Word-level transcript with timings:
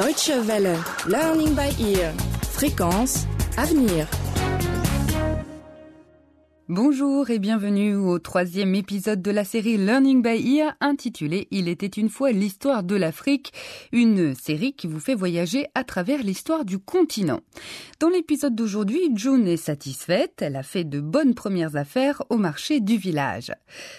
Deutsche 0.00 0.32
Welle, 0.46 0.78
Learning 1.06 1.54
by 1.54 1.68
Ear, 1.78 2.14
Fréquence, 2.50 3.26
Avenir. 3.58 4.06
Bonjour 6.72 7.30
et 7.30 7.40
bienvenue 7.40 7.96
au 7.96 8.20
troisième 8.20 8.76
épisode 8.76 9.20
de 9.20 9.32
la 9.32 9.42
série 9.44 9.76
Learning 9.76 10.22
by 10.22 10.58
Ear 10.58 10.76
intitulé 10.80 11.48
Il 11.50 11.66
était 11.66 11.88
une 11.88 12.08
fois 12.08 12.30
l'histoire 12.30 12.84
de 12.84 12.94
l'Afrique, 12.94 13.52
une 13.90 14.36
série 14.36 14.74
qui 14.74 14.86
vous 14.86 15.00
fait 15.00 15.16
voyager 15.16 15.66
à 15.74 15.82
travers 15.82 16.22
l'histoire 16.22 16.64
du 16.64 16.78
continent. 16.78 17.40
Dans 17.98 18.08
l'épisode 18.08 18.54
d'aujourd'hui, 18.54 19.10
June 19.16 19.48
est 19.48 19.56
satisfaite, 19.56 20.42
elle 20.42 20.54
a 20.54 20.62
fait 20.62 20.84
de 20.84 21.00
bonnes 21.00 21.34
premières 21.34 21.74
affaires 21.74 22.22
au 22.28 22.36
marché 22.36 22.78
du 22.78 22.96
village. 22.96 23.50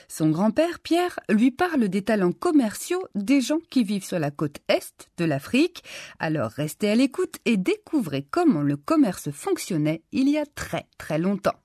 Son 0.08 0.30
grand-père 0.30 0.80
Pierre 0.80 1.20
lui 1.28 1.52
parle 1.52 1.90
des 1.90 2.04
talents 2.04 2.32
commerciaux 2.32 3.04
des 3.16 3.42
gens 3.42 3.60
qui 3.70 3.84
vivent 3.84 4.06
sur 4.06 4.18
la 4.18 4.32
côte 4.32 4.60
est 4.70 5.10
de 5.18 5.26
l'Afrique. 5.26 5.84
Alors 6.20 6.52
restez 6.52 6.90
à 6.90 6.95
l'écoute 6.95 7.36
et 7.44 7.58
découvrez 7.58 8.26
comment 8.31 8.62
le 8.62 8.78
commerce 8.78 9.30
fonctionnait 9.30 10.03
il 10.14 10.30
y 10.30 10.38
a 10.38 10.45
très 10.45 10.86
très 10.98 11.20
longtemps. 11.20 11.61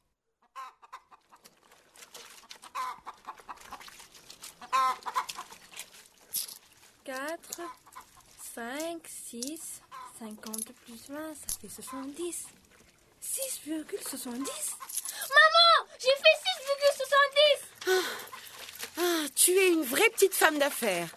4, 7.07 7.61
5, 8.57 9.01
6, 9.07 9.81
50 10.19 10.73
plus 10.85 11.09
20, 11.09 11.35
ça 11.35 11.59
fait 11.61 11.69
70. 11.69 12.47
6,70 13.23 14.29
Maman 14.35 14.47
J'ai 16.01 16.09
fait 16.19 16.37
6,70 17.87 18.03
Ah, 18.99 19.27
tu 19.37 19.53
es 19.53 19.69
une 19.69 19.85
vraie 19.85 20.11
petite 20.11 20.35
femme 20.35 20.59
d'affaires. 20.59 21.15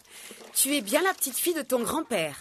Tu 0.54 0.76
es 0.76 0.82
bien 0.82 1.02
la 1.02 1.16
petite 1.16 1.38
fille 1.38 1.56
de 1.56 1.64
ton 1.64 1.82
grand-père. 1.82 2.38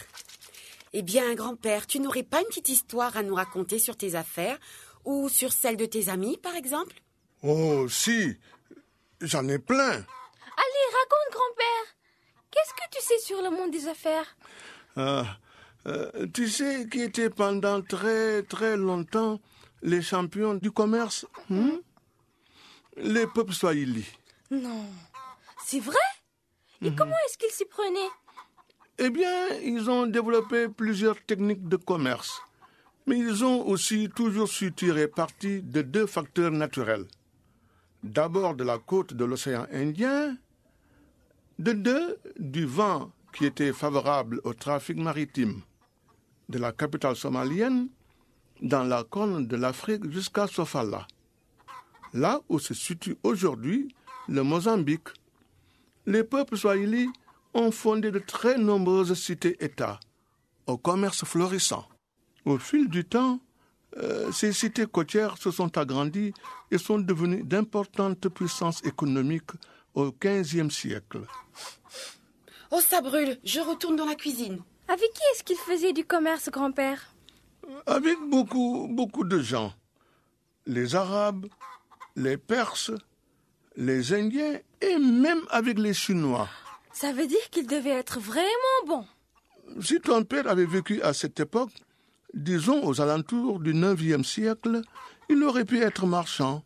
Eh 0.92 1.00
bien, 1.00 1.34
grand-père, 1.34 1.86
tu 1.86 2.00
n'aurais 2.00 2.24
pas 2.24 2.40
une 2.40 2.48
petite 2.48 2.68
histoire 2.68 3.16
à 3.16 3.22
nous 3.22 3.34
raconter 3.34 3.78
sur 3.78 3.96
tes 3.96 4.14
affaires 4.14 4.58
ou 5.06 5.30
sur 5.30 5.54
celle 5.54 5.78
de 5.78 5.86
tes 5.86 6.10
amis, 6.10 6.36
par 6.36 6.54
exemple? 6.54 7.00
Oh, 7.42 7.88
si. 7.88 8.36
J'en 9.22 9.48
ai 9.48 9.58
plein. 9.58 9.92
Allez, 9.92 10.86
raconte, 10.92 11.32
grand-père 11.32 11.94
Qu'est-ce 12.50 12.72
que 12.72 12.87
tu 12.98 13.04
sais 13.04 13.18
sur 13.18 13.40
le 13.42 13.50
monde 13.50 13.70
des 13.70 13.86
affaires 13.88 14.36
Ah, 14.96 15.24
euh, 15.86 16.26
tu 16.34 16.48
sais 16.48 16.88
qui 16.90 17.02
étaient 17.02 17.30
pendant 17.30 17.80
très 17.82 18.42
très 18.42 18.76
longtemps 18.76 19.40
les 19.82 20.02
champions 20.02 20.54
du 20.54 20.70
commerce 20.70 21.26
hmm? 21.48 21.78
Les 22.96 23.28
peuples 23.28 23.52
swahili. 23.52 24.04
Non. 24.50 24.84
C'est 25.64 25.78
vrai? 25.78 25.94
Et 26.82 26.92
comment 26.92 27.14
est-ce 27.26 27.38
qu'ils 27.38 27.50
s'y 27.52 27.64
prenaient? 27.64 28.10
Eh 28.98 29.10
bien, 29.10 29.48
ils 29.62 29.88
ont 29.88 30.06
développé 30.06 30.68
plusieurs 30.68 31.24
techniques 31.24 31.68
de 31.68 31.76
commerce. 31.76 32.40
Mais 33.06 33.18
ils 33.18 33.44
ont 33.44 33.64
aussi 33.68 34.08
toujours 34.14 34.48
su 34.48 34.72
tirer 34.72 35.06
parti 35.06 35.62
de 35.62 35.82
deux 35.82 36.06
facteurs 36.06 36.50
naturels. 36.50 37.06
D'abord 38.02 38.54
de 38.56 38.64
la 38.64 38.78
côte 38.78 39.14
de 39.14 39.24
l'océan 39.24 39.66
Indien, 39.72 40.36
de 41.58 41.72
deux 41.72 42.18
du 42.38 42.64
vent 42.66 43.10
qui 43.32 43.44
était 43.44 43.72
favorable 43.72 44.40
au 44.44 44.54
trafic 44.54 44.96
maritime 44.96 45.62
de 46.48 46.58
la 46.58 46.72
capitale 46.72 47.16
somalienne 47.16 47.88
dans 48.62 48.84
la 48.84 49.04
corne 49.04 49.46
de 49.46 49.56
l'Afrique 49.56 50.10
jusqu'à 50.10 50.46
Sofala, 50.46 51.06
là 52.12 52.40
où 52.48 52.58
se 52.58 52.74
situe 52.74 53.16
aujourd'hui 53.22 53.94
le 54.28 54.42
Mozambique. 54.42 55.08
Les 56.06 56.24
peuples 56.24 56.56
swahili 56.56 57.08
ont 57.54 57.70
fondé 57.70 58.10
de 58.10 58.18
très 58.18 58.56
nombreuses 58.56 59.14
cités-États 59.14 60.00
au 60.66 60.76
commerce 60.78 61.24
florissant. 61.24 61.86
Au 62.44 62.58
fil 62.58 62.88
du 62.88 63.04
temps, 63.04 63.40
euh, 63.96 64.30
ces 64.32 64.52
cités 64.52 64.86
côtières 64.86 65.38
se 65.38 65.50
sont 65.50 65.76
agrandies 65.76 66.32
et 66.70 66.78
sont 66.78 66.98
devenues 66.98 67.42
d'importantes 67.42 68.28
puissances 68.28 68.84
économiques 68.84 69.50
au 69.98 70.12
XVe 70.12 70.70
siècle. 70.70 71.22
Oh, 72.70 72.80
ça 72.80 73.00
brûle. 73.00 73.38
Je 73.44 73.60
retourne 73.60 73.96
dans 73.96 74.06
la 74.06 74.14
cuisine. 74.14 74.60
Avec 74.88 75.12
qui 75.12 75.22
est-ce 75.32 75.42
qu'ils 75.42 75.56
faisaient 75.56 75.92
du 75.92 76.04
commerce, 76.04 76.48
grand-père? 76.50 77.14
Avec 77.86 78.16
beaucoup, 78.30 78.88
beaucoup 78.90 79.24
de 79.24 79.40
gens. 79.40 79.72
Les 80.66 80.94
Arabes, 80.94 81.46
les 82.16 82.36
Perses, 82.36 82.92
les 83.76 84.12
Indiens 84.12 84.58
et 84.80 84.98
même 84.98 85.42
avec 85.50 85.78
les 85.78 85.94
Chinois. 85.94 86.48
Ça 86.92 87.12
veut 87.12 87.26
dire 87.26 87.50
qu'ils 87.50 87.66
devaient 87.66 87.90
être 87.90 88.18
vraiment 88.20 88.46
bons. 88.86 89.06
Si 89.80 90.00
ton 90.00 90.24
père 90.24 90.48
avait 90.48 90.66
vécu 90.66 91.02
à 91.02 91.12
cette 91.12 91.40
époque, 91.40 91.72
disons 92.34 92.84
aux 92.84 93.00
alentours 93.00 93.60
du 93.60 93.72
IXe 93.74 94.26
siècle, 94.26 94.82
il 95.28 95.42
aurait 95.44 95.64
pu 95.64 95.80
être 95.80 96.06
marchand. 96.06 96.64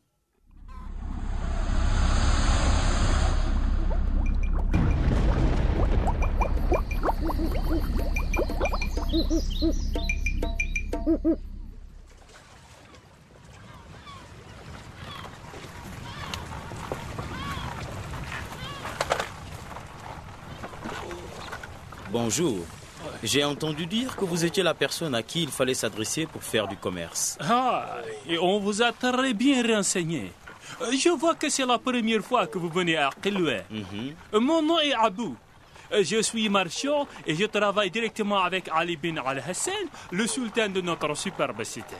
Bonjour. 22.24 22.58
J'ai 23.24 23.42
entendu 23.42 23.84
dire 23.84 24.14
que 24.14 24.24
vous 24.24 24.44
étiez 24.44 24.62
la 24.62 24.74
personne 24.74 25.12
à 25.16 25.24
qui 25.24 25.42
il 25.42 25.48
fallait 25.50 25.74
s'adresser 25.74 26.24
pour 26.26 26.40
faire 26.44 26.68
du 26.68 26.76
commerce. 26.76 27.36
Ah, 27.40 27.96
et 28.28 28.38
on 28.38 28.60
vous 28.60 28.80
a 28.80 28.92
très 28.92 29.34
bien 29.34 29.60
renseigné. 29.76 30.30
Euh, 30.82 30.92
Je 30.96 31.08
vois 31.08 31.34
que 31.34 31.48
c'est 31.50 31.66
la 31.66 31.78
première 31.78 32.22
fois 32.22 32.46
que 32.46 32.58
vous 32.58 32.68
venez 32.68 32.96
à 32.96 33.10
Kilwe. 33.20 33.62
Mhm. 33.68 34.14
Mon 34.48 34.62
nom 34.62 34.78
est 34.78 34.92
Abou. 34.94 35.34
Euh, 35.92 36.04
Je 36.04 36.22
suis 36.22 36.48
marchand 36.48 37.08
et 37.26 37.34
je 37.34 37.46
travaille 37.46 37.90
directement 37.90 38.38
avec 38.48 38.68
Ali 38.72 38.96
bin 38.96 39.16
Al-Hassan, 39.16 39.84
le 40.12 40.24
sultan 40.28 40.68
de 40.68 40.80
notre 40.80 41.12
superbe 41.16 41.64
cité. 41.64 41.96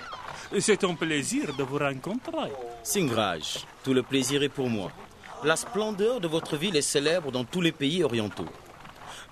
C'est 0.60 0.84
un 0.84 0.94
plaisir 0.94 1.52
de 1.58 1.64
vous 1.64 1.78
rencontrer. 1.78 2.52
Singraj, 2.84 3.64
tout 3.82 3.92
le 3.92 4.04
plaisir 4.04 4.40
est 4.44 4.54
pour 4.58 4.68
moi. 4.70 4.92
La 5.42 5.56
splendeur 5.56 6.20
de 6.20 6.28
votre 6.28 6.56
ville 6.56 6.76
est 6.76 6.88
célèbre 6.96 7.32
dans 7.32 7.42
tous 7.42 7.60
les 7.60 7.72
pays 7.72 8.04
orientaux. 8.04 8.46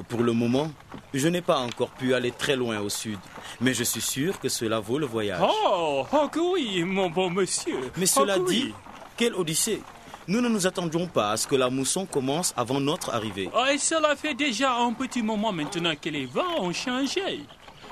Pour 0.08 0.22
le 0.22 0.32
moment, 0.32 0.70
je 1.14 1.28
n'ai 1.28 1.42
pas 1.42 1.58
encore 1.58 1.90
pu 1.90 2.14
aller 2.14 2.30
très 2.32 2.56
loin 2.56 2.78
au 2.80 2.88
sud, 2.88 3.18
mais 3.60 3.74
je 3.74 3.84
suis 3.84 4.00
sûr 4.00 4.38
que 4.40 4.48
cela 4.48 4.80
vaut 4.80 4.98
le 4.98 5.06
voyage. 5.06 5.40
Oh, 5.42 6.06
oh 6.12 6.28
que 6.28 6.40
oui, 6.40 6.82
mon 6.84 7.10
bon 7.10 7.30
monsieur. 7.30 7.78
Mais 7.96 8.06
Oh 8.16 8.20
cela 8.20 8.38
oui. 8.38 8.64
dit, 8.66 8.74
quelle 9.16 9.34
odyssée 9.34 9.82
Nous 10.28 10.40
ne 10.40 10.48
nous 10.48 10.66
attendions 10.66 11.06
pas 11.06 11.32
à 11.32 11.36
ce 11.36 11.46
que 11.46 11.56
la 11.56 11.68
mousson 11.70 12.06
commence 12.06 12.54
avant 12.56 12.80
notre 12.80 13.12
arrivée. 13.14 13.50
Et 13.72 13.78
cela 13.78 14.16
fait 14.16 14.34
déjà 14.34 14.74
un 14.74 14.92
petit 14.92 15.22
moment 15.22 15.52
maintenant 15.52 15.94
que 16.00 16.08
les 16.08 16.26
vents 16.26 16.60
ont 16.60 16.72
changé. 16.72 17.40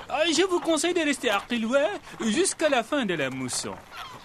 Ah, 0.09 0.23
Je 0.35 0.41
vous 0.49 0.59
conseille 0.59 0.95
de 0.95 1.01
rester 1.01 1.29
à 1.29 1.39
Kilwe 1.47 1.77
jusqu'à 2.21 2.67
la 2.69 2.81
fin 2.81 3.05
de 3.05 3.13
la 3.13 3.29
mousson. 3.29 3.73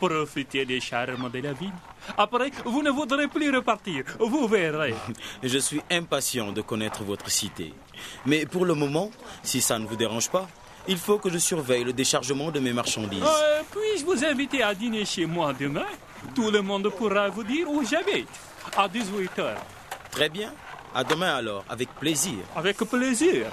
Profitez 0.01 0.65
des 0.65 0.81
charmes 0.81 1.31
de 1.31 1.39
la 1.41 1.53
ville. 1.53 1.73
Après, 2.19 2.51
vous 2.65 2.83
ne 2.83 2.91
voudrez 2.91 3.29
plus 3.29 3.55
repartir. 3.55 4.05
Vous 4.19 4.47
verrez. 4.49 4.95
Je 5.43 5.59
suis 5.59 5.81
impatient 5.91 6.53
de 6.53 6.61
connaître 6.61 7.03
votre 7.05 7.31
cité. 7.31 7.73
Mais 8.27 8.45
pour 8.47 8.65
le 8.65 8.75
moment, 8.75 9.11
si 9.43 9.61
ça 9.61 9.79
ne 9.79 9.87
vous 9.87 9.97
dérange 9.97 10.29
pas, 10.31 10.47
il 10.87 10.99
faut 10.99 11.19
que 11.19 11.31
je 11.31 11.39
surveille 11.39 11.85
le 11.85 11.95
déchargement 11.95 12.51
de 12.51 12.61
mes 12.61 12.73
marchandises. 12.75 13.23
Euh, 13.25 13.63
Puis-je 13.71 14.05
vous 14.05 14.23
inviter 14.23 14.63
à 14.63 14.75
dîner 14.75 15.07
chez 15.07 15.25
moi 15.25 15.55
demain? 15.59 15.87
Tout 16.35 16.51
le 16.51 16.61
monde 16.61 16.91
pourra 16.91 17.29
vous 17.31 17.45
dire 17.45 17.71
où 17.71 17.83
j'habite. 17.85 18.29
À 18.77 18.87
18 18.89 19.39
heures. 19.39 19.63
Très 20.11 20.29
bien. 20.29 20.53
À 20.95 21.03
demain 21.05 21.35
alors, 21.37 21.65
avec 21.69 21.89
plaisir. 21.95 22.39
Avec 22.55 22.77
plaisir. 22.77 23.47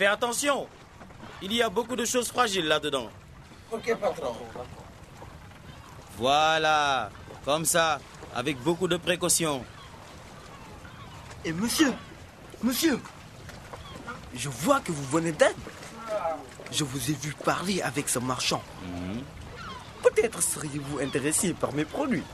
Fais 0.00 0.06
attention 0.06 0.66
Il 1.42 1.52
y 1.52 1.60
a 1.60 1.68
beaucoup 1.68 1.94
de 1.94 2.06
choses 2.06 2.28
fragiles 2.28 2.66
là-dedans. 2.66 3.10
Ok, 3.70 3.94
patron. 4.00 4.34
Voilà, 6.16 7.10
comme 7.44 7.66
ça, 7.66 7.98
avec 8.34 8.58
beaucoup 8.62 8.88
de 8.88 8.96
précautions. 8.96 9.62
Et 11.44 11.52
monsieur, 11.52 11.92
monsieur, 12.62 12.98
je 14.34 14.48
vois 14.48 14.80
que 14.80 14.90
vous 14.90 15.04
venez 15.04 15.32
d'aide. 15.32 15.54
Je 16.72 16.82
vous 16.84 17.10
ai 17.10 17.14
vu 17.14 17.34
parler 17.44 17.82
avec 17.82 18.08
ce 18.08 18.20
marchand. 18.20 18.62
Peut-être 20.02 20.42
seriez-vous 20.42 21.00
intéressé 21.00 21.52
par 21.52 21.74
mes 21.74 21.84
produits. 21.84 22.24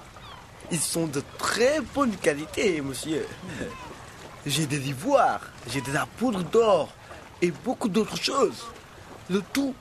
Ils 0.71 0.79
sont 0.79 1.09
de 1.09 1.21
très 1.37 1.81
bonne 1.81 2.17
qualité, 2.17 2.81
monsieur. 2.81 3.27
J'ai 4.47 4.69
de 4.69 4.77
l'ivoire, 4.77 5.41
j'ai 5.67 5.81
de 5.81 5.91
la 5.91 6.07
poudre 6.07 6.45
d'or 6.45 6.96
et 7.43 7.51
beaucoup 7.51 7.89
d'autres 7.89 8.17
choses. 8.17 8.65
Le 9.31 9.43
tout 9.53 9.75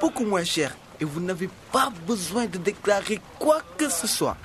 beaucoup 0.00 0.24
moins 0.24 0.44
cher 0.44 0.74
et 1.00 1.04
vous 1.04 1.20
n'avez 1.20 1.48
pas 1.72 1.90
besoin 2.06 2.46
de 2.46 2.58
déclarer 2.58 3.20
quoi 3.38 3.60
que 3.76 3.88
ce 3.88 4.06
soit. 4.06 4.36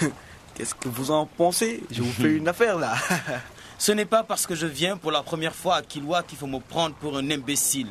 Qu'est-ce 0.54 0.74
que 0.74 0.88
vous 0.88 1.10
en 1.10 1.26
pensez? 1.26 1.82
Je 1.90 2.02
vous 2.02 2.12
fais 2.12 2.32
une 2.36 2.48
affaire 2.48 2.78
là. 2.78 2.94
Ce 3.78 3.90
n'est 3.92 4.04
pas 4.06 4.22
parce 4.22 4.46
que 4.46 4.54
je 4.54 4.66
viens 4.66 4.96
pour 4.96 5.10
la 5.10 5.22
première 5.22 5.54
fois 5.54 5.76
à 5.76 5.82
Kilwa 5.82 6.22
qu'il 6.22 6.38
faut 6.38 6.46
me 6.46 6.60
prendre 6.60 6.94
pour 6.94 7.16
un 7.16 7.30
imbécile. 7.30 7.90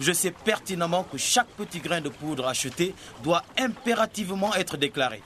Je 0.00 0.12
sais 0.12 0.32
pertinemment 0.32 1.04
que 1.04 1.16
chaque 1.16 1.46
petit 1.56 1.78
grain 1.78 2.00
de 2.00 2.08
poudre 2.08 2.46
acheté 2.48 2.94
doit 3.22 3.42
impérativement 3.56 4.54
être 4.54 4.76
déclaré. 4.76 5.22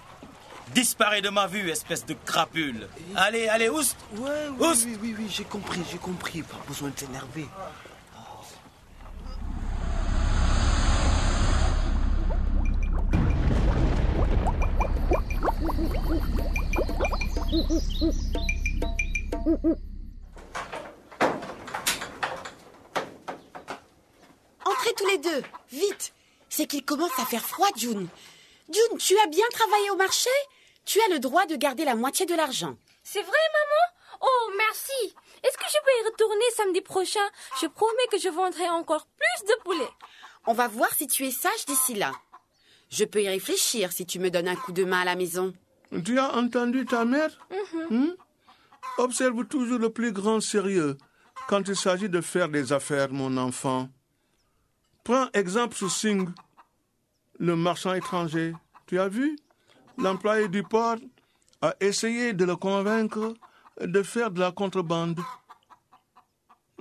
Disparais 0.75 1.23
de 1.23 1.31
ma 1.31 1.47
vue, 1.47 1.71
espèce 1.71 2.05
de 2.05 2.15
crapule. 2.27 2.87
Allez, 3.17 3.49
allez, 3.49 3.71
oust 3.71 3.97
Ouais, 4.17 4.29
oui, 4.59 4.67
Oust 4.67 4.85
oui, 4.87 4.99
oui, 5.03 5.15
oui, 5.19 5.27
j'ai 5.31 5.45
compris, 5.45 5.81
j'ai 5.91 5.99
compris. 5.99 6.43
Pas 6.43 6.59
besoin 6.69 6.91
de 6.91 6.95
t'énerver. 6.95 7.47
Vite. 25.71 26.13
C'est 26.49 26.67
qu'il 26.67 26.85
commence 26.85 27.19
à 27.19 27.27
faire 27.27 27.45
froid, 27.45 27.69
June. 27.77 28.09
June, 28.71 28.99
tu 28.99 29.19
as 29.19 29.27
bien 29.27 29.47
travaillé 29.53 29.91
au 29.91 29.97
marché? 29.97 30.31
Tu 30.85 31.01
as 31.01 31.09
le 31.09 31.19
droit 31.19 31.47
de 31.47 31.57
garder 31.57 31.85
la 31.85 31.95
moitié 31.95 32.27
de 32.27 32.35
l'argent. 32.35 32.77
C'est 33.03 33.23
vrai, 33.23 33.31
maman? 33.31 34.21
Oh, 34.21 34.51
merci. 34.57 35.15
Est-ce 35.43 35.57
que 35.57 35.65
je 35.69 35.79
peux 35.85 36.03
y 36.03 36.11
retourner 36.11 36.45
samedi 36.57 36.81
prochain? 36.81 37.29
Je 37.61 37.67
promets 37.67 38.07
que 38.11 38.19
je 38.19 38.29
vendrai 38.29 38.69
encore 38.69 39.07
plus 39.07 39.47
de 39.47 39.63
poulets. 39.63 39.91
On 40.47 40.55
va 40.55 40.69
voir 40.69 40.93
si 40.95 41.07
tu 41.07 41.27
es 41.27 41.31
sage 41.31 41.67
d'ici 41.67 41.95
là. 41.95 42.13
Je 42.91 43.05
peux 43.05 43.23
y 43.23 43.29
réfléchir 43.29 43.93
si 43.93 44.07
tu 44.07 44.19
me 44.19 44.31
donnes 44.31 44.49
un 44.49 44.57
coup 44.57 44.73
de 44.73 44.85
main 44.85 45.03
à 45.03 45.05
la 45.05 45.15
maison. 45.15 45.53
Tu 46.05 46.19
as 46.19 46.35
entendu 46.35 46.87
ta 46.87 47.05
mère? 47.05 47.39
Hmm? 47.91 48.13
Observe 48.97 49.45
toujours 49.47 49.79
le 49.79 49.91
plus 49.91 50.13
grand 50.13 50.41
sérieux 50.41 50.97
quand 51.49 51.67
il 51.69 51.77
s'agit 51.77 52.09
de 52.09 52.21
faire 52.21 52.49
des 52.49 52.73
affaires, 52.73 53.11
mon 53.11 53.37
enfant. 53.37 53.89
Prends 55.09 55.31
exemple 55.33 55.75
sur 55.75 55.91
Singh, 55.91 56.29
le 57.39 57.57
marchand 57.57 57.95
étranger. 57.95 58.53
Tu 58.87 59.01
as 59.01 59.09
vu? 59.09 59.39
L'employé 59.97 60.49
du 60.49 60.63
port 60.63 60.97
a 61.63 61.75
essayé 61.81 62.35
de 62.35 62.45
le 62.45 62.57
convaincre 62.57 63.33
de 63.81 64.03
faire 64.03 64.31
de 64.31 64.41
la 64.41 64.53
contrebande. 64.53 65.19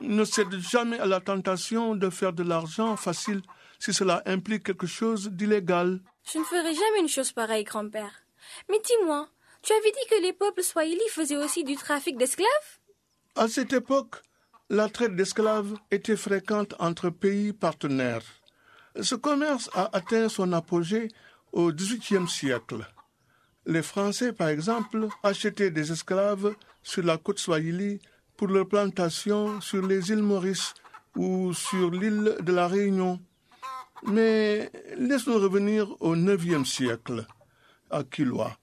Ne 0.02 0.26
cède 0.26 0.60
jamais 0.60 1.00
à 1.00 1.06
la 1.06 1.22
tentation 1.22 1.96
de 1.96 2.10
faire 2.10 2.34
de 2.34 2.44
l'argent 2.44 2.98
facile 2.98 3.42
si 3.80 3.94
cela 3.94 4.24
implique 4.26 4.64
quelque 4.64 4.88
chose 4.88 5.30
d'illégal. 5.30 6.02
Je 6.30 6.40
ne 6.40 6.44
ferai 6.44 6.74
jamais 6.74 7.00
une 7.00 7.08
chose 7.08 7.32
pareille, 7.32 7.64
grand-père. 7.64 8.12
Mais 8.70 8.82
dis-moi, 8.84 9.30
tu 9.64 9.72
avais 9.72 9.92
dit 9.92 10.10
que 10.10 10.22
les 10.22 10.34
peuples 10.34 10.64
swahili 10.64 11.08
faisaient 11.12 11.38
aussi 11.38 11.64
du 11.64 11.78
trafic 11.78 12.18
d'esclaves? 12.18 12.80
À 13.38 13.48
cette 13.48 13.72
époque, 13.72 14.18
la 14.70 14.90
traite 14.90 15.16
d'esclaves 15.16 15.76
était 15.92 16.18
fréquente 16.18 16.76
entre 16.80 17.10
pays 17.10 17.54
partenaires. 17.54 18.24
Ce 19.00 19.16
commerce 19.16 19.70
a 19.74 19.90
atteint 19.96 20.28
son 20.28 20.52
apogée 20.54 21.10
au 21.52 21.72
XVIIIe 21.72 22.28
siècle. 22.28 22.86
Les 23.66 23.82
Français, 23.82 24.34
par 24.34 24.50
exemple, 24.50 25.08
achetaient 25.24 25.72
des 25.72 25.92
esclaves 25.92 26.56
sur 26.84 27.04
la 27.04 27.18
côte 27.18 27.40
swahili 27.40 28.00
pour 28.36 28.48
leur 28.48 28.68
plantation 28.68 29.62
sur 29.62 29.86
les 29.86 30.12
îles 30.12 30.24
Maurice 30.24 30.74
ou 31.16 31.54
sur 31.54 31.92
l'île 31.92 32.38
de 32.42 32.52
la 32.52 32.68
Réunion. 32.68 33.20
Mais 34.04 34.72
laisse-nous 34.98 35.40
revenir 35.40 35.90
au 36.02 36.16
IXe 36.16 36.70
siècle, 36.70 37.26
à 37.90 38.04
Kilwa. 38.04 38.58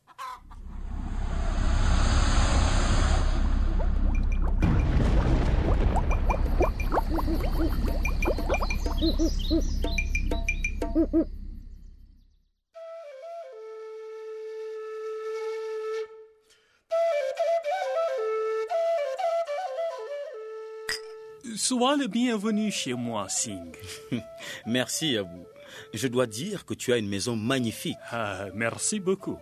Sois 21.66 21.96
le 21.96 22.08
bienvenu 22.08 22.70
chez 22.70 22.92
moi, 22.92 23.26
Singh. 23.30 23.74
Merci, 24.66 25.16
Abou. 25.16 25.46
Je 25.94 26.08
dois 26.08 26.26
dire 26.26 26.66
que 26.66 26.74
tu 26.74 26.92
as 26.92 26.98
une 26.98 27.08
maison 27.08 27.36
magnifique. 27.36 27.96
Ah, 28.10 28.48
merci 28.52 29.00
beaucoup. 29.00 29.38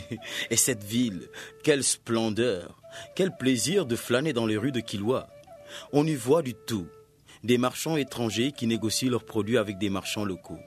Et 0.50 0.56
cette 0.56 0.84
ville, 0.84 1.30
quelle 1.64 1.82
splendeur, 1.82 2.82
quel 3.16 3.34
plaisir 3.34 3.86
de 3.86 3.96
flâner 3.96 4.34
dans 4.34 4.44
les 4.44 4.58
rues 4.58 4.70
de 4.70 4.80
Kilwa. 4.80 5.30
On 5.94 6.06
y 6.06 6.14
voit 6.14 6.42
du 6.42 6.52
tout. 6.52 6.88
Des 7.42 7.56
marchands 7.56 7.96
étrangers 7.96 8.52
qui 8.52 8.66
négocient 8.66 9.10
leurs 9.10 9.24
produits 9.24 9.56
avec 9.56 9.78
des 9.78 9.88
marchands 9.88 10.26
locaux. 10.26 10.60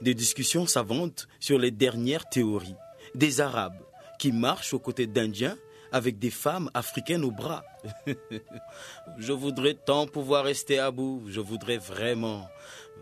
Des 0.00 0.14
discussions 0.14 0.66
savantes 0.66 1.26
sur 1.40 1.58
les 1.58 1.72
dernières 1.72 2.28
théories. 2.28 2.76
Des 3.16 3.40
Arabes 3.40 3.82
qui 4.20 4.30
marchent 4.30 4.74
aux 4.74 4.78
côtés 4.78 5.08
d'Indiens 5.08 5.58
avec 5.96 6.18
des 6.18 6.30
femmes 6.30 6.70
africaines 6.74 7.24
au 7.24 7.30
bras. 7.30 7.64
je 9.18 9.32
voudrais 9.32 9.74
tant 9.74 10.06
pouvoir 10.06 10.44
rester 10.44 10.78
à 10.78 10.90
bout, 10.90 11.22
je 11.28 11.40
voudrais 11.40 11.78
vraiment. 11.78 12.46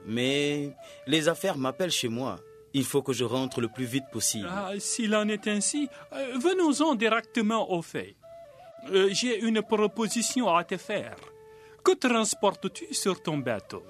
Mais 0.07 0.71
les 1.07 1.29
affaires 1.29 1.59
m'appellent 1.59 1.91
chez 1.91 2.09
moi. 2.09 2.39
Il 2.73 2.85
faut 2.85 3.03
que 3.03 3.13
je 3.13 3.25
rentre 3.25 3.61
le 3.61 3.69
plus 3.69 3.85
vite 3.85 4.05
possible. 4.13 4.49
Ah, 4.51 4.73
S'il 4.79 5.15
en 5.15 5.29
est 5.29 5.47
ainsi, 5.49 5.89
euh, 6.13 6.39
venons-en 6.39 6.95
directement 6.95 7.73
au 7.73 7.83
fait. 7.83 8.15
Euh, 8.93 9.09
J'ai 9.13 9.41
une 9.41 9.63
proposition 9.63 10.55
à 10.55 10.63
te 10.65 10.77
faire. 10.77 11.17
Que 11.85 11.93
transportes-tu 11.95 12.93
sur 12.95 13.23
ton 13.23 13.39
bateau? 13.39 13.83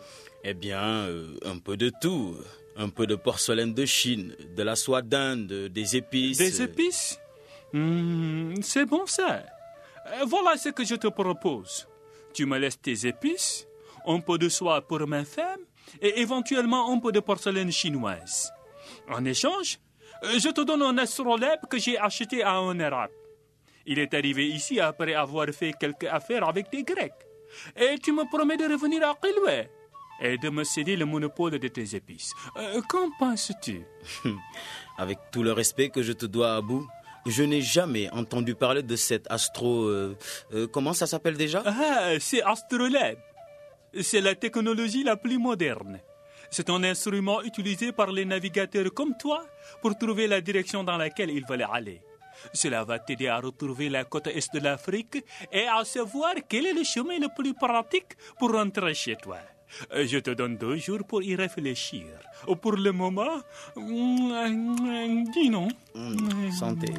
Eh 0.45 0.55
bien, 0.55 0.83
euh, 1.09 1.37
un 1.45 1.59
peu 1.59 1.77
de 1.77 1.91
tout. 2.01 2.37
Un 2.77 2.89
peu 2.89 3.07
de 3.07 3.15
porcelaine 3.17 3.73
de 3.73 3.85
Chine, 3.87 4.35
de 4.57 4.63
la 4.63 4.77
soie 4.77 5.03
d'Inde, 5.03 5.69
des 5.69 5.97
épices. 5.97 6.39
Des 6.39 6.61
épices? 6.63 7.19
Hmm, 7.79 8.55
C'est 8.63 8.85
bon 8.87 9.05
ça. 9.07 9.43
Euh, 10.07 10.25
Voilà 10.27 10.57
ce 10.57 10.69
que 10.69 10.85
je 10.85 10.95
te 10.95 11.09
propose. 11.09 11.89
Tu 12.33 12.47
me 12.47 12.57
laisses 12.59 12.81
tes 12.81 13.07
épices, 13.07 13.67
un 14.07 14.21
peu 14.21 14.39
de 14.39 14.49
soie 14.49 14.81
pour 14.87 15.07
ma 15.09 15.25
femme 15.25 15.61
et 16.01 16.21
éventuellement 16.21 16.93
un 16.93 16.99
peu 17.01 17.11
de 17.13 17.21
porcelaine 17.21 17.73
chinoise. 17.73 18.51
En 19.09 19.25
échange, 19.25 19.79
euh, 20.25 20.39
je 20.39 20.51
te 20.51 20.61
donne 20.63 20.83
un 20.83 20.99
astrolabe 20.99 21.61
que 21.69 21.79
j'ai 21.79 21.99
acheté 21.99 22.43
à 22.45 22.55
un. 22.59 22.79
Il 23.87 23.99
est 23.99 24.15
arrivé 24.15 24.47
ici 24.47 24.79
après 24.81 25.15
avoir 25.15 25.47
fait 25.49 25.73
quelques 25.79 26.05
affaires 26.09 26.49
avec 26.49 26.71
des 26.71 26.85
Grecs. 26.85 27.13
Et 27.77 27.99
tu 27.99 28.13
me 28.13 28.25
promets 28.31 28.57
de 28.57 28.65
revenir 28.73 29.03
à 29.09 29.15
Qilwa 29.21 29.65
et 30.21 30.39
de 30.39 30.49
me 30.49 30.63
céder 30.65 30.97
le 30.97 31.05
monopole 31.07 31.59
de 31.59 31.69
tes 31.69 31.95
épices. 31.97 32.33
Euh, 32.57 32.81
Qu'en 32.89 33.11
penses-tu? 33.19 33.83
Avec 34.99 35.19
tout 35.33 35.43
le 35.43 35.53
respect 35.53 35.91
que 35.91 36.03
je 36.03 36.13
te 36.13 36.25
dois 36.27 36.55
à 36.57 36.61
bout, 36.61 36.87
je 37.27 37.43
n'ai 37.43 37.63
jamais 37.63 38.11
entendu 38.11 38.55
parler 38.55 38.83
de 38.83 38.97
cet 38.97 39.31
astro. 39.31 39.85
euh, 39.85 40.17
euh, 40.53 40.67
comment 40.67 40.93
ça 40.93 41.07
s'appelle 41.07 41.37
déjà? 41.37 41.63
Ah, 41.65 42.15
c'est 42.21 42.43
Astrolabe. 42.43 43.19
C'est 44.01 44.21
la 44.21 44.35
technologie 44.35 45.05
la 45.05 45.17
plus 45.17 45.39
moderne. 45.39 46.01
C'est 46.51 46.71
un 46.71 46.83
instrument 46.85 47.43
utilisé 47.43 47.93
par 47.93 48.13
les 48.13 48.25
navigateurs 48.25 48.93
comme 48.93 49.17
toi 49.17 49.45
pour 49.83 49.97
trouver 49.97 50.27
la 50.27 50.41
direction 50.41 50.85
dans 50.85 50.97
laquelle 50.97 51.31
ils 51.31 51.45
veulent 51.47 51.67
aller. 51.73 52.01
Cela 52.53 52.85
va 52.85 52.99
t'aider 52.99 53.29
à 53.29 53.39
retrouver 53.39 53.89
la 53.89 54.05
côte 54.05 54.27
est 54.27 54.53
de 54.55 54.61
l'Afrique 54.61 55.25
et 55.53 55.67
à 55.67 55.85
savoir 55.85 56.35
quel 56.49 56.67
est 56.67 56.73
le 56.73 56.85
chemin 56.85 57.19
le 57.19 57.29
plus 57.35 57.55
pratique 57.55 58.17
pour 58.39 58.53
rentrer 58.53 58.95
chez 58.95 59.17
toi. 59.17 59.39
Euh, 59.93 60.07
Je 60.07 60.19
te 60.19 60.31
donne 60.31 60.57
deux 60.57 60.77
jours 60.77 61.05
pour 61.07 61.23
y 61.23 61.35
réfléchir. 61.37 62.07
Pour 62.61 62.73
le 62.77 62.93
moment, 62.93 63.41
dis 63.77 65.51
non. 65.51 65.69
Mm, 65.95 66.51
Santé. 66.53 66.93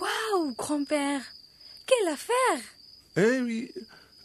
Waouh, 0.00 0.54
grand-père 0.56 1.22
Quelle 1.86 2.08
affaire? 2.12 2.60
Eh 3.16 3.40
oui, 3.40 3.72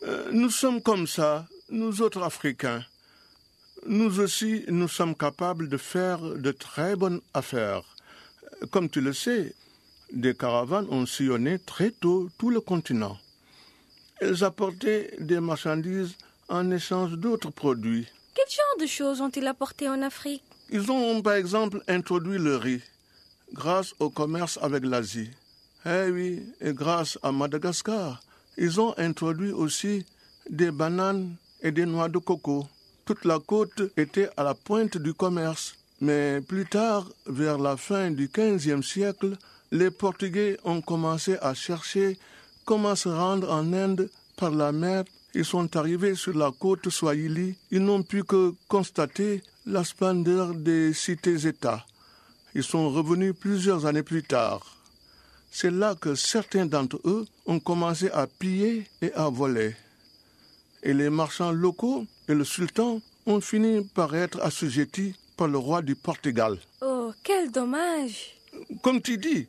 euh, 0.04 0.30
nous 0.32 0.50
sommes 0.50 0.82
comme 0.82 1.08
ça, 1.08 1.48
nous 1.70 2.02
autres 2.02 2.22
Africains. 2.22 2.84
Nous 3.86 4.20
aussi, 4.20 4.64
nous 4.68 4.88
sommes 4.88 5.16
capables 5.16 5.68
de 5.70 5.78
faire 5.78 6.20
de 6.22 6.52
très 6.52 6.96
bonnes 6.96 7.22
affaires. 7.34 7.84
Comme 8.72 8.90
tu 8.90 9.02
le 9.02 9.14
sais, 9.14 9.54
des 10.12 10.36
caravanes 10.36 10.88
ont 10.90 11.06
sillonné 11.06 11.60
très 11.60 11.92
tôt 11.92 12.30
tout 12.38 12.50
le 12.50 12.62
continent. 12.62 13.18
Elles 14.22 14.44
apportaient 14.44 15.16
des 15.20 15.40
marchandises 15.40 16.16
en 16.50 16.70
échange 16.72 17.14
d'autres 17.14 17.50
produits. 17.52 18.08
Quel 18.36 18.46
genre 18.50 18.78
de 18.80 18.86
choses 18.86 19.22
ont-ils 19.22 19.48
apporté 19.48 19.90
en 19.90 20.02
Afrique? 20.02 20.44
Ils 20.70 20.92
ont 20.92 21.22
par 21.22 21.34
exemple 21.34 21.82
introduit 21.88 22.38
le 22.38 22.56
riz. 22.58 22.82
grâce 23.54 23.94
au 24.00 24.10
commerce 24.10 24.58
avec 24.62 24.84
l'Asie. 24.84 25.30
Eh 25.86 26.10
oui, 26.10 26.44
et 26.62 26.74
grâce 26.74 27.20
à 27.24 27.32
Madagascar, 27.32 28.22
ils 28.58 28.80
ont 28.80 28.94
introduit 28.98 29.52
aussi 29.52 30.06
des 30.50 30.72
bananes 30.72 31.36
et 31.62 31.72
des 31.72 31.86
noix 31.86 32.10
de 32.10 32.18
coco. 32.18 32.68
Toute 33.06 33.26
la 33.26 33.40
côte 33.40 33.82
était 33.98 34.30
à 34.38 34.44
la 34.44 34.54
pointe 34.54 34.98
du 34.98 35.14
commerce. 35.14 35.76
Mais 36.02 36.42
plus 36.42 36.66
tard, 36.66 37.10
vers 37.26 37.58
la 37.58 37.78
fin 37.78 38.12
du 38.12 38.30
XVe 38.34 38.82
siècle, 38.82 39.38
les 39.72 39.90
Portugais 39.90 40.58
ont 40.64 40.82
commencé 40.82 41.38
à 41.42 41.54
chercher 41.54 42.18
comment 42.66 42.96
se 42.96 43.10
rendre 43.10 43.52
en 43.52 43.74
Inde 43.74 44.10
par 44.38 44.52
la 44.52 44.72
mer. 44.72 45.04
Ils 45.34 45.46
sont 45.46 45.76
arrivés 45.76 46.16
sur 46.16 46.38
la 46.38 46.52
côte 46.52 46.90
Swahili. 46.90 47.56
Ils 47.72 47.84
n'ont 47.84 48.04
pu 48.04 48.24
que 48.24 48.54
constater 48.68 49.42
la 49.66 49.84
splendeur 49.84 50.54
des 50.54 50.94
cités-États. 50.94 51.86
Ils 52.54 52.64
sont 52.64 52.90
revenus 52.90 53.34
plusieurs 53.40 53.86
années 53.86 54.04
plus 54.04 54.24
tard. 54.24 54.83
C'est 55.56 55.70
là 55.70 55.94
que 55.94 56.16
certains 56.16 56.66
d'entre 56.66 57.00
eux 57.06 57.28
ont 57.46 57.60
commencé 57.60 58.10
à 58.10 58.26
piller 58.26 58.88
et 59.04 59.14
à 59.14 59.30
voler. 59.30 59.76
Et 60.82 60.96
les 60.96 61.12
marchands 61.12 61.52
locaux 61.52 62.08
et 62.28 62.34
le 62.34 62.44
sultan 62.44 63.00
ont 63.28 63.40
fini 63.40 63.88
par 63.94 64.16
être 64.16 64.42
assujettis 64.42 65.14
par 65.38 65.48
le 65.48 65.60
roi 65.60 65.84
du 65.84 65.96
Portugal. 65.96 66.58
Oh, 66.82 67.14
quel 67.24 67.52
dommage. 67.52 68.34
Comme 68.82 69.00
tu 69.00 69.20
dis, 69.20 69.48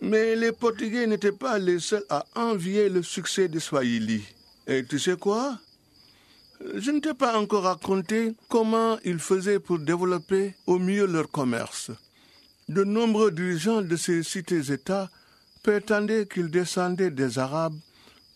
mais 0.00 0.36
les 0.36 0.52
Portugais 0.52 1.04
n'étaient 1.08 1.32
pas 1.32 1.58
les 1.58 1.80
seuls 1.80 2.04
à 2.08 2.24
envier 2.36 2.88
le 2.88 3.02
succès 3.02 3.48
des 3.48 3.58
Swahili. 3.58 4.22
Et 4.68 4.84
tu 4.84 5.00
sais 5.00 5.16
quoi? 5.16 5.58
Je 6.76 6.92
ne 6.92 7.00
t'ai 7.00 7.12
pas 7.12 7.36
encore 7.36 7.64
raconté 7.64 8.34
comment 8.48 8.98
ils 9.04 9.18
faisaient 9.18 9.58
pour 9.58 9.80
développer 9.80 10.54
au 10.68 10.78
mieux 10.78 11.06
leur 11.06 11.28
commerce. 11.28 11.90
De 12.68 12.84
nombreux 12.84 13.32
dirigeants 13.32 13.82
de 13.82 13.96
ces 13.96 14.22
cités-États 14.22 15.10
prétendaient 15.64 16.26
qu'ils 16.26 16.50
descendaient 16.50 17.10
des 17.10 17.38
Arabes 17.38 17.78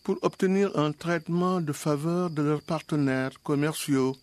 pour 0.03 0.17
obtenir 0.23 0.77
un 0.77 0.91
traitement 0.91 1.61
de 1.61 1.71
faveur 1.71 2.31
de 2.31 2.41
leurs 2.41 2.63
partenaires 2.63 3.39
commerciaux. 3.43 4.15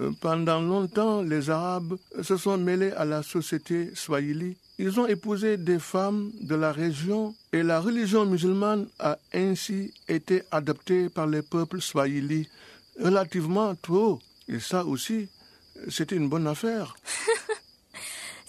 Euh, 0.00 0.12
Pendant 0.20 0.60
longtemps, 0.60 1.22
les 1.22 1.50
Arabes 1.50 1.96
se 2.22 2.36
sont 2.36 2.56
mêlés 2.56 2.92
à 2.92 3.04
la 3.04 3.24
société 3.24 3.90
swahili. 3.96 4.56
Ils 4.78 5.00
ont 5.00 5.08
épousé 5.08 5.56
des 5.56 5.80
femmes 5.80 6.30
de 6.40 6.54
la 6.54 6.70
région 6.70 7.34
et 7.52 7.64
la 7.64 7.80
religion 7.80 8.24
musulmane 8.24 8.86
a 9.00 9.18
ainsi 9.34 9.92
été 10.08 10.44
adoptée 10.52 11.08
par 11.08 11.26
les 11.26 11.42
peuples 11.42 11.80
swahili 11.80 12.48
relativement 13.00 13.74
tôt. 13.74 14.20
Et 14.48 14.60
ça 14.60 14.84
aussi, 14.84 15.28
c'était 15.88 16.16
une 16.16 16.28
bonne 16.28 16.46
affaire. 16.46 16.96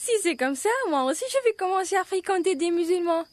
Si 0.05 0.12
c'est 0.22 0.36
comme 0.36 0.53
ça, 0.53 0.69
moi 0.91 1.03
aussi 1.05 1.24
je 1.31 1.50
vais 1.50 1.55
commencer 1.55 1.95
à 1.95 2.03
fréquenter 2.03 2.53
des 2.53 2.69
musulmans. 2.69 3.25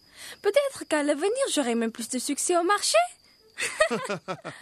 Peut-être 0.42 0.84
qu'à 0.88 1.02
l'avenir 1.02 1.30
j'aurai 1.52 1.74
même 1.74 1.92
plus 1.92 2.08
de 2.08 2.18
succès 2.18 2.56
au 2.56 2.62
marché. 2.62 2.98